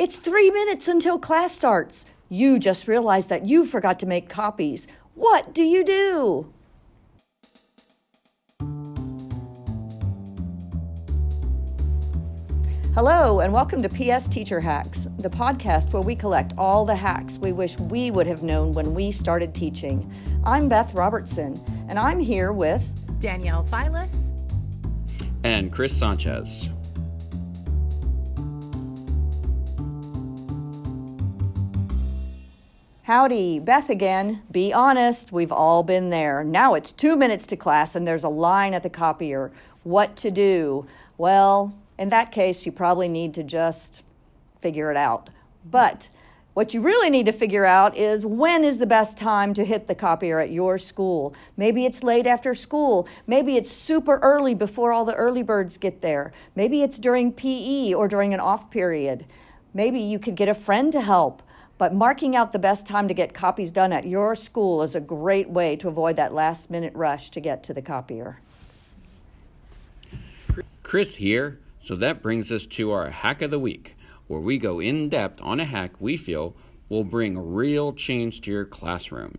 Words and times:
It's 0.00 0.16
three 0.16 0.50
minutes 0.50 0.88
until 0.88 1.18
class 1.18 1.54
starts. 1.54 2.06
You 2.30 2.58
just 2.58 2.88
realized 2.88 3.28
that 3.28 3.44
you 3.44 3.66
forgot 3.66 3.98
to 3.98 4.06
make 4.06 4.30
copies. 4.30 4.86
What 5.14 5.52
do 5.52 5.62
you 5.62 5.84
do? 5.84 6.54
Hello, 12.94 13.40
and 13.40 13.52
welcome 13.52 13.82
to 13.82 13.90
PS 13.90 14.26
Teacher 14.26 14.58
Hacks, 14.60 15.06
the 15.18 15.28
podcast 15.28 15.92
where 15.92 16.00
we 16.00 16.14
collect 16.14 16.54
all 16.56 16.86
the 16.86 16.96
hacks 16.96 17.36
we 17.38 17.52
wish 17.52 17.78
we 17.78 18.10
would 18.10 18.26
have 18.26 18.42
known 18.42 18.72
when 18.72 18.94
we 18.94 19.12
started 19.12 19.54
teaching. 19.54 20.10
I'm 20.44 20.66
Beth 20.66 20.94
Robertson, 20.94 21.62
and 21.90 21.98
I'm 21.98 22.20
here 22.20 22.52
with 22.52 22.88
Danielle 23.20 23.64
Filas 23.64 24.30
and 25.44 25.70
Chris 25.70 25.94
Sanchez. 25.94 26.70
Howdy, 33.04 33.60
Beth 33.60 33.88
again. 33.88 34.42
Be 34.50 34.74
honest, 34.74 35.32
we've 35.32 35.50
all 35.50 35.82
been 35.82 36.10
there. 36.10 36.44
Now 36.44 36.74
it's 36.74 36.92
two 36.92 37.16
minutes 37.16 37.46
to 37.46 37.56
class 37.56 37.96
and 37.96 38.06
there's 38.06 38.24
a 38.24 38.28
line 38.28 38.74
at 38.74 38.82
the 38.82 38.90
copier. 38.90 39.50
What 39.84 40.16
to 40.16 40.30
do? 40.30 40.86
Well, 41.16 41.74
in 41.98 42.10
that 42.10 42.30
case, 42.30 42.66
you 42.66 42.72
probably 42.72 43.08
need 43.08 43.32
to 43.34 43.42
just 43.42 44.02
figure 44.60 44.90
it 44.90 44.98
out. 44.98 45.30
But 45.64 46.10
what 46.52 46.74
you 46.74 46.82
really 46.82 47.08
need 47.08 47.24
to 47.24 47.32
figure 47.32 47.64
out 47.64 47.96
is 47.96 48.26
when 48.26 48.64
is 48.64 48.76
the 48.76 48.86
best 48.86 49.16
time 49.16 49.54
to 49.54 49.64
hit 49.64 49.86
the 49.86 49.94
copier 49.94 50.38
at 50.38 50.52
your 50.52 50.76
school. 50.76 51.34
Maybe 51.56 51.86
it's 51.86 52.02
late 52.02 52.26
after 52.26 52.54
school. 52.54 53.08
Maybe 53.26 53.56
it's 53.56 53.70
super 53.70 54.18
early 54.18 54.54
before 54.54 54.92
all 54.92 55.06
the 55.06 55.14
early 55.14 55.42
birds 55.42 55.78
get 55.78 56.02
there. 56.02 56.34
Maybe 56.54 56.82
it's 56.82 56.98
during 56.98 57.32
PE 57.32 57.94
or 57.94 58.08
during 58.08 58.34
an 58.34 58.40
off 58.40 58.70
period. 58.70 59.24
Maybe 59.72 60.00
you 60.00 60.18
could 60.18 60.34
get 60.34 60.50
a 60.50 60.54
friend 60.54 60.92
to 60.92 61.00
help. 61.00 61.42
But 61.80 61.94
marking 61.94 62.36
out 62.36 62.52
the 62.52 62.58
best 62.58 62.84
time 62.84 63.08
to 63.08 63.14
get 63.14 63.32
copies 63.32 63.72
done 63.72 63.90
at 63.90 64.06
your 64.06 64.36
school 64.36 64.82
is 64.82 64.94
a 64.94 65.00
great 65.00 65.48
way 65.48 65.76
to 65.76 65.88
avoid 65.88 66.16
that 66.16 66.34
last 66.34 66.68
minute 66.68 66.92
rush 66.94 67.30
to 67.30 67.40
get 67.40 67.62
to 67.62 67.72
the 67.72 67.80
copier. 67.80 68.38
Chris 70.82 71.16
here. 71.16 71.58
So 71.80 71.94
that 71.94 72.20
brings 72.20 72.52
us 72.52 72.66
to 72.66 72.92
our 72.92 73.08
hack 73.08 73.40
of 73.40 73.50
the 73.50 73.58
week, 73.58 73.96
where 74.26 74.40
we 74.40 74.58
go 74.58 74.78
in 74.78 75.08
depth 75.08 75.40
on 75.40 75.58
a 75.58 75.64
hack 75.64 75.92
we 75.98 76.18
feel 76.18 76.54
will 76.90 77.02
bring 77.02 77.54
real 77.54 77.94
change 77.94 78.42
to 78.42 78.50
your 78.50 78.66
classroom. 78.66 79.38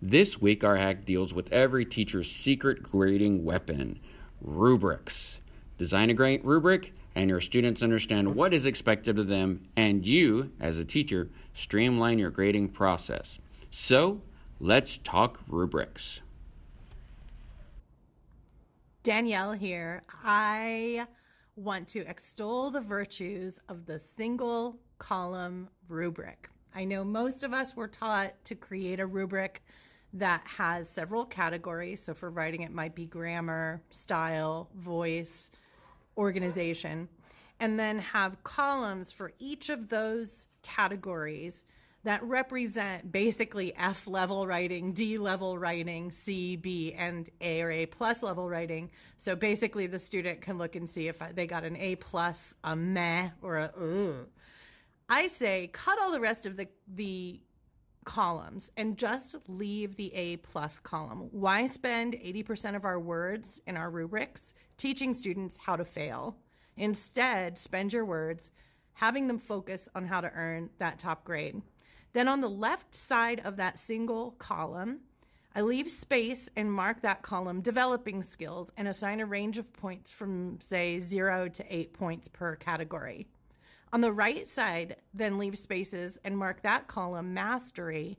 This 0.00 0.40
week, 0.40 0.62
our 0.62 0.76
hack 0.76 1.04
deals 1.04 1.34
with 1.34 1.52
every 1.52 1.84
teacher's 1.84 2.30
secret 2.30 2.84
grading 2.84 3.44
weapon 3.44 3.98
rubrics. 4.40 5.40
Design 5.76 6.08
a 6.08 6.14
great 6.14 6.44
rubric, 6.44 6.92
and 7.18 7.28
your 7.28 7.40
students 7.40 7.82
understand 7.82 8.32
what 8.32 8.54
is 8.54 8.64
expected 8.64 9.18
of 9.18 9.26
them, 9.26 9.60
and 9.76 10.06
you, 10.06 10.52
as 10.60 10.78
a 10.78 10.84
teacher, 10.84 11.28
streamline 11.52 12.16
your 12.16 12.30
grading 12.30 12.68
process. 12.68 13.40
So, 13.70 14.20
let's 14.60 14.98
talk 14.98 15.40
rubrics. 15.48 16.20
Danielle 19.02 19.52
here. 19.52 20.04
I 20.22 21.08
want 21.56 21.88
to 21.88 22.06
extol 22.08 22.70
the 22.70 22.80
virtues 22.80 23.58
of 23.68 23.86
the 23.86 23.98
single 23.98 24.76
column 24.98 25.68
rubric. 25.88 26.48
I 26.72 26.84
know 26.84 27.02
most 27.02 27.42
of 27.42 27.52
us 27.52 27.74
were 27.74 27.88
taught 27.88 28.32
to 28.44 28.54
create 28.54 29.00
a 29.00 29.06
rubric 29.06 29.64
that 30.12 30.46
has 30.46 30.88
several 30.88 31.24
categories. 31.24 32.00
So 32.00 32.14
for 32.14 32.30
writing, 32.30 32.62
it 32.62 32.72
might 32.72 32.94
be 32.94 33.06
grammar, 33.06 33.82
style, 33.90 34.70
voice, 34.76 35.50
organization, 36.18 37.08
and 37.60 37.78
then 37.78 37.98
have 37.98 38.42
columns 38.44 39.10
for 39.12 39.32
each 39.38 39.70
of 39.70 39.88
those 39.88 40.46
categories 40.62 41.62
that 42.04 42.22
represent 42.22 43.10
basically 43.10 43.74
F 43.76 44.06
level 44.06 44.46
writing, 44.46 44.92
D 44.92 45.18
level 45.18 45.58
writing, 45.58 46.10
C, 46.10 46.56
B, 46.56 46.92
and 46.92 47.28
A 47.40 47.60
or 47.62 47.70
A 47.70 47.86
plus 47.86 48.22
level 48.22 48.48
writing. 48.48 48.90
So 49.16 49.34
basically, 49.34 49.86
the 49.86 49.98
student 49.98 50.40
can 50.40 50.58
look 50.58 50.76
and 50.76 50.88
see 50.88 51.08
if 51.08 51.20
they 51.34 51.46
got 51.46 51.64
an 51.64 51.76
A 51.76 51.96
plus, 51.96 52.54
a 52.62 52.76
meh, 52.76 53.30
or 53.42 53.58
a 53.58 53.72
ugh. 53.76 54.28
I 55.08 55.28
say 55.28 55.68
cut 55.72 55.98
all 56.00 56.12
the 56.12 56.20
rest 56.20 56.46
of 56.46 56.56
the 56.56 56.68
the 56.86 57.40
columns 58.08 58.70
and 58.74 58.96
just 58.96 59.36
leave 59.48 59.96
the 59.96 60.12
A 60.14 60.38
plus 60.38 60.78
column. 60.78 61.28
Why 61.30 61.66
spend 61.66 62.14
80% 62.14 62.74
of 62.74 62.86
our 62.86 62.98
words 62.98 63.60
in 63.66 63.76
our 63.76 63.90
rubrics 63.90 64.54
teaching 64.78 65.12
students 65.12 65.58
how 65.58 65.76
to 65.76 65.84
fail? 65.84 66.38
Instead, 66.74 67.58
spend 67.58 67.92
your 67.92 68.06
words 68.06 68.50
having 68.94 69.28
them 69.28 69.38
focus 69.38 69.90
on 69.94 70.06
how 70.06 70.22
to 70.22 70.32
earn 70.32 70.70
that 70.78 70.98
top 70.98 71.22
grade. 71.22 71.60
Then 72.14 72.28
on 72.28 72.40
the 72.40 72.48
left 72.48 72.94
side 72.94 73.42
of 73.44 73.56
that 73.56 73.78
single 73.78 74.30
column, 74.38 75.00
I 75.54 75.60
leave 75.60 75.90
space 75.90 76.48
and 76.56 76.72
mark 76.72 77.02
that 77.02 77.20
column 77.20 77.60
developing 77.60 78.22
skills 78.22 78.72
and 78.78 78.88
assign 78.88 79.20
a 79.20 79.26
range 79.26 79.58
of 79.58 79.70
points 79.74 80.10
from, 80.10 80.60
say, 80.60 80.98
zero 80.98 81.46
to 81.48 81.64
eight 81.68 81.92
points 81.92 82.26
per 82.26 82.56
category. 82.56 83.28
On 83.92 84.00
the 84.00 84.12
right 84.12 84.46
side, 84.46 84.96
then 85.14 85.38
leave 85.38 85.58
spaces 85.58 86.18
and 86.24 86.36
mark 86.36 86.62
that 86.62 86.88
column 86.88 87.32
mastery. 87.32 88.18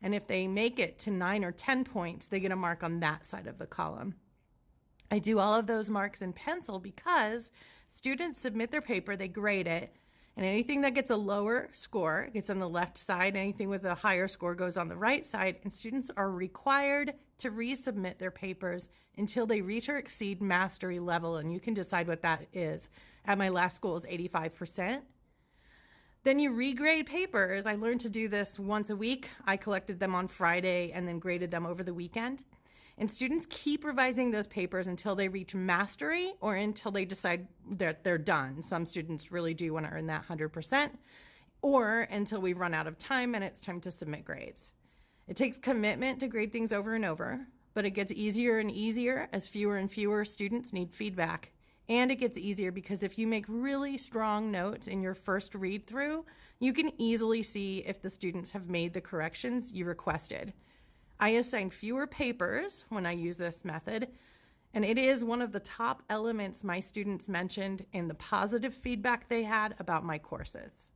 And 0.00 0.14
if 0.14 0.26
they 0.26 0.46
make 0.46 0.78
it 0.78 0.98
to 1.00 1.10
nine 1.10 1.44
or 1.44 1.50
10 1.50 1.84
points, 1.84 2.26
they 2.26 2.40
get 2.40 2.52
a 2.52 2.56
mark 2.56 2.82
on 2.82 3.00
that 3.00 3.26
side 3.26 3.46
of 3.46 3.58
the 3.58 3.66
column. 3.66 4.14
I 5.10 5.18
do 5.18 5.38
all 5.38 5.54
of 5.54 5.66
those 5.66 5.90
marks 5.90 6.22
in 6.22 6.32
pencil 6.32 6.78
because 6.78 7.50
students 7.86 8.38
submit 8.38 8.70
their 8.70 8.82
paper, 8.82 9.16
they 9.16 9.28
grade 9.28 9.66
it, 9.66 9.92
and 10.38 10.46
anything 10.46 10.82
that 10.82 10.94
gets 10.94 11.10
a 11.10 11.16
lower 11.16 11.68
score 11.72 12.28
gets 12.32 12.48
on 12.48 12.60
the 12.60 12.68
left 12.68 12.96
side. 12.96 13.34
Anything 13.34 13.68
with 13.68 13.84
a 13.84 13.96
higher 13.96 14.28
score 14.28 14.54
goes 14.54 14.76
on 14.76 14.88
the 14.88 14.94
right 14.94 15.26
side. 15.26 15.56
And 15.64 15.72
students 15.72 16.12
are 16.16 16.30
required 16.30 17.14
to 17.38 17.50
resubmit 17.50 18.18
their 18.18 18.30
papers 18.30 18.88
until 19.16 19.46
they 19.46 19.62
reach 19.62 19.88
or 19.88 19.96
exceed 19.96 20.40
mastery 20.40 21.00
level. 21.00 21.38
And 21.38 21.52
you 21.52 21.58
can 21.58 21.74
decide 21.74 22.06
what 22.06 22.22
that 22.22 22.46
is. 22.52 22.88
At 23.24 23.36
my 23.36 23.48
last 23.48 23.74
school 23.74 23.96
is 23.96 24.06
85%. 24.06 25.00
Then 26.22 26.38
you 26.38 26.52
regrade 26.52 27.06
papers. 27.06 27.66
I 27.66 27.74
learned 27.74 28.02
to 28.02 28.08
do 28.08 28.28
this 28.28 28.60
once 28.60 28.90
a 28.90 28.96
week. 28.96 29.30
I 29.44 29.56
collected 29.56 29.98
them 29.98 30.14
on 30.14 30.28
Friday 30.28 30.92
and 30.92 31.08
then 31.08 31.18
graded 31.18 31.50
them 31.50 31.66
over 31.66 31.82
the 31.82 31.94
weekend. 31.94 32.44
And 32.98 33.08
students 33.08 33.46
keep 33.48 33.84
revising 33.84 34.32
those 34.32 34.48
papers 34.48 34.88
until 34.88 35.14
they 35.14 35.28
reach 35.28 35.54
mastery 35.54 36.32
or 36.40 36.56
until 36.56 36.90
they 36.90 37.04
decide 37.04 37.46
that 37.70 38.02
they're 38.02 38.18
done. 38.18 38.60
Some 38.60 38.84
students 38.84 39.30
really 39.30 39.54
do 39.54 39.72
want 39.72 39.86
to 39.86 39.92
earn 39.92 40.08
that 40.08 40.26
100%, 40.26 40.90
or 41.62 42.00
until 42.10 42.40
we've 42.40 42.58
run 42.58 42.74
out 42.74 42.88
of 42.88 42.98
time 42.98 43.36
and 43.36 43.44
it's 43.44 43.60
time 43.60 43.80
to 43.82 43.92
submit 43.92 44.24
grades. 44.24 44.72
It 45.28 45.36
takes 45.36 45.58
commitment 45.58 46.18
to 46.20 46.26
grade 46.26 46.52
things 46.52 46.72
over 46.72 46.94
and 46.94 47.04
over, 47.04 47.46
but 47.72 47.84
it 47.84 47.90
gets 47.90 48.10
easier 48.10 48.58
and 48.58 48.70
easier 48.70 49.28
as 49.32 49.46
fewer 49.46 49.76
and 49.76 49.88
fewer 49.88 50.24
students 50.24 50.72
need 50.72 50.92
feedback. 50.92 51.52
And 51.88 52.10
it 52.10 52.16
gets 52.16 52.36
easier 52.36 52.72
because 52.72 53.04
if 53.04 53.16
you 53.16 53.28
make 53.28 53.44
really 53.46 53.96
strong 53.96 54.50
notes 54.50 54.88
in 54.88 55.02
your 55.02 55.14
first 55.14 55.54
read 55.54 55.86
through, 55.86 56.24
you 56.58 56.72
can 56.72 56.90
easily 56.98 57.44
see 57.44 57.84
if 57.86 58.02
the 58.02 58.10
students 58.10 58.50
have 58.50 58.68
made 58.68 58.92
the 58.92 59.00
corrections 59.00 59.72
you 59.72 59.84
requested. 59.84 60.52
I 61.20 61.30
assign 61.30 61.70
fewer 61.70 62.06
papers 62.06 62.84
when 62.88 63.04
I 63.04 63.12
use 63.12 63.38
this 63.38 63.64
method, 63.64 64.08
and 64.72 64.84
it 64.84 64.98
is 64.98 65.24
one 65.24 65.42
of 65.42 65.52
the 65.52 65.60
top 65.60 66.02
elements 66.08 66.62
my 66.62 66.78
students 66.78 67.28
mentioned 67.28 67.86
in 67.92 68.06
the 68.06 68.14
positive 68.14 68.72
feedback 68.72 69.28
they 69.28 69.42
had 69.42 69.74
about 69.80 70.04
my 70.04 70.18
courses. 70.18 70.90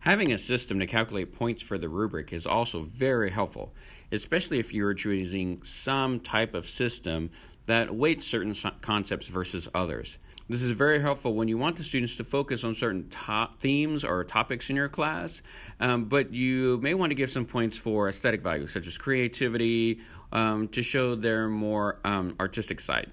Having 0.00 0.32
a 0.32 0.38
system 0.38 0.78
to 0.78 0.86
calculate 0.86 1.34
points 1.34 1.60
for 1.60 1.76
the 1.76 1.88
rubric 1.88 2.32
is 2.32 2.46
also 2.46 2.84
very 2.84 3.30
helpful, 3.30 3.74
especially 4.12 4.58
if 4.60 4.72
you're 4.72 4.94
choosing 4.94 5.62
some 5.62 6.20
type 6.20 6.54
of 6.54 6.66
system 6.66 7.30
that 7.66 7.94
weights 7.94 8.26
certain 8.26 8.54
concepts 8.80 9.26
versus 9.26 9.68
others. 9.74 10.18
This 10.50 10.64
is 10.64 10.72
very 10.72 11.00
helpful 11.00 11.34
when 11.34 11.46
you 11.46 11.56
want 11.58 11.76
the 11.76 11.84
students 11.84 12.16
to 12.16 12.24
focus 12.24 12.64
on 12.64 12.74
certain 12.74 13.08
top 13.08 13.60
themes 13.60 14.02
or 14.02 14.24
topics 14.24 14.68
in 14.68 14.74
your 14.74 14.88
class, 14.88 15.42
um, 15.78 16.06
but 16.06 16.34
you 16.34 16.76
may 16.78 16.92
want 16.92 17.12
to 17.12 17.14
give 17.14 17.30
some 17.30 17.44
points 17.44 17.78
for 17.78 18.08
aesthetic 18.08 18.42
values 18.42 18.72
such 18.72 18.88
as 18.88 18.98
creativity 18.98 20.00
um, 20.32 20.66
to 20.66 20.82
show 20.82 21.14
their 21.14 21.46
more 21.46 22.00
um, 22.04 22.34
artistic 22.40 22.80
side. 22.80 23.12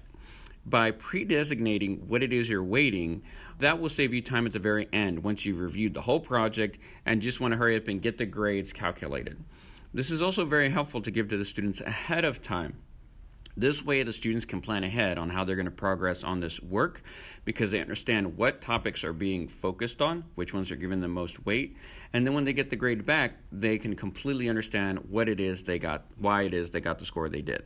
By 0.66 0.90
pre 0.90 1.24
designating 1.24 2.08
what 2.08 2.24
it 2.24 2.32
is 2.32 2.50
you're 2.50 2.60
weighting, 2.60 3.22
that 3.60 3.80
will 3.80 3.88
save 3.88 4.12
you 4.12 4.20
time 4.20 4.44
at 4.44 4.52
the 4.52 4.58
very 4.58 4.88
end 4.92 5.22
once 5.22 5.46
you've 5.46 5.60
reviewed 5.60 5.94
the 5.94 6.00
whole 6.00 6.18
project 6.18 6.76
and 7.06 7.22
just 7.22 7.40
want 7.40 7.52
to 7.52 7.58
hurry 7.58 7.76
up 7.76 7.86
and 7.86 8.02
get 8.02 8.18
the 8.18 8.26
grades 8.26 8.72
calculated. 8.72 9.38
This 9.94 10.10
is 10.10 10.20
also 10.20 10.44
very 10.44 10.70
helpful 10.70 11.00
to 11.02 11.10
give 11.12 11.28
to 11.28 11.36
the 11.36 11.44
students 11.44 11.80
ahead 11.80 12.24
of 12.24 12.42
time 12.42 12.78
this 13.58 13.84
way, 13.84 14.04
the 14.04 14.12
students 14.12 14.46
can 14.46 14.60
plan 14.60 14.84
ahead 14.84 15.18
on 15.18 15.30
how 15.30 15.42
they're 15.42 15.56
going 15.56 15.66
to 15.66 15.72
progress 15.72 16.22
on 16.22 16.38
this 16.38 16.62
work 16.62 17.02
because 17.44 17.72
they 17.72 17.80
understand 17.80 18.36
what 18.36 18.60
topics 18.60 19.02
are 19.02 19.12
being 19.12 19.48
focused 19.48 20.00
on, 20.00 20.26
which 20.36 20.54
ones 20.54 20.70
are 20.70 20.76
given 20.76 21.00
the 21.00 21.08
most 21.08 21.44
weight. 21.44 21.76
And 22.12 22.24
then 22.24 22.34
when 22.34 22.44
they 22.44 22.52
get 22.52 22.70
the 22.70 22.76
grade 22.76 23.04
back, 23.04 23.34
they 23.50 23.76
can 23.76 23.96
completely 23.96 24.48
understand 24.48 25.00
what 25.10 25.28
it 25.28 25.40
is 25.40 25.64
they 25.64 25.80
got, 25.80 26.06
why 26.16 26.42
it 26.42 26.54
is 26.54 26.70
they 26.70 26.80
got 26.80 27.00
the 27.00 27.04
score 27.04 27.28
they 27.28 27.42
did. 27.42 27.64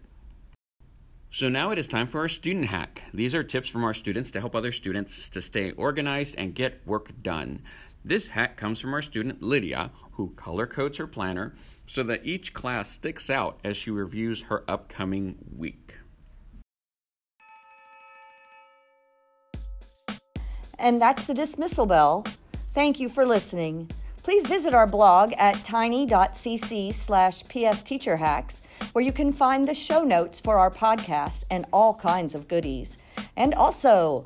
So 1.30 1.50
now 1.50 1.70
it 1.72 1.78
is 1.78 1.88
time 1.88 2.06
for 2.06 2.20
our 2.20 2.28
student 2.28 2.66
hack. 2.66 3.02
These 3.12 3.34
are 3.34 3.42
tips 3.42 3.68
from 3.68 3.84
our 3.84 3.94
students 3.94 4.30
to 4.30 4.40
help 4.40 4.54
other 4.54 4.72
students 4.72 5.28
to 5.28 5.42
stay 5.42 5.72
organized 5.72 6.36
and 6.38 6.54
get 6.54 6.86
work 6.86 7.10
done. 7.22 7.60
This 8.04 8.28
hack 8.28 8.56
comes 8.56 8.80
from 8.80 8.94
our 8.94 9.02
student 9.02 9.42
Lydia, 9.42 9.90
who 10.12 10.30
color 10.30 10.66
codes 10.66 10.98
her 10.98 11.06
planner 11.06 11.54
so 11.86 12.02
that 12.02 12.26
each 12.26 12.52
class 12.52 12.90
sticks 12.90 13.30
out 13.30 13.60
as 13.62 13.76
she 13.76 13.90
reviews 13.90 14.42
her 14.42 14.64
upcoming 14.68 15.36
week. 15.56 15.98
And 20.78 21.00
that's 21.00 21.26
the 21.26 21.34
dismissal 21.34 21.86
bell. 21.86 22.24
Thank 22.74 22.98
you 22.98 23.08
for 23.08 23.24
listening. 23.24 23.88
Please 24.24 24.44
visit 24.46 24.74
our 24.74 24.86
blog 24.86 25.32
at 25.38 25.62
tiny.cc 25.64 26.94
slash 26.94 27.44
psteacherhacks, 27.44 28.62
where 28.92 29.04
you 29.04 29.12
can 29.12 29.32
find 29.32 29.66
the 29.66 29.74
show 29.74 30.02
notes 30.02 30.40
for 30.40 30.58
our 30.58 30.70
podcast 30.70 31.44
and 31.50 31.66
all 31.72 31.94
kinds 31.94 32.34
of 32.34 32.48
goodies. 32.48 32.98
And 33.36 33.54
also, 33.54 34.24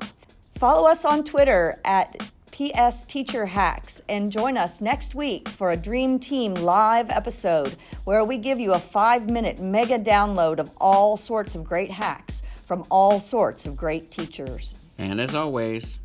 follow 0.55 0.89
us 0.89 1.05
on 1.05 1.23
Twitter 1.23 1.79
at 1.85 2.31
PS 2.57 3.05
Teacher 3.05 3.45
Hacks 3.45 4.01
and 4.09 4.31
join 4.31 4.57
us 4.57 4.81
next 4.81 5.13
week 5.13 5.47
for 5.47 5.69
a 5.69 5.77
Dream 5.77 6.17
Team 6.17 6.55
live 6.55 7.11
episode 7.11 7.75
where 8.03 8.25
we 8.25 8.39
give 8.39 8.59
you 8.59 8.73
a 8.73 8.79
five 8.79 9.29
minute 9.29 9.59
mega 9.59 9.99
download 9.99 10.57
of 10.57 10.71
all 10.77 11.17
sorts 11.17 11.53
of 11.53 11.63
great 11.63 11.91
hacks 11.91 12.41
from 12.65 12.83
all 12.89 13.19
sorts 13.19 13.67
of 13.67 13.77
great 13.77 14.09
teachers. 14.09 14.73
And 14.97 15.21
as 15.21 15.35
always, 15.35 15.99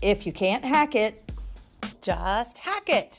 if 0.00 0.24
you 0.24 0.32
can't 0.32 0.64
hack 0.64 0.94
it, 0.94 1.22
just 2.00 2.56
hack 2.56 2.88
it. 2.88 3.18